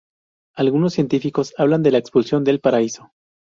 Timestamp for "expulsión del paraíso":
1.99-3.11